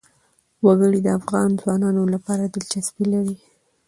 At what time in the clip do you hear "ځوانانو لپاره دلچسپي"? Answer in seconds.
1.61-3.05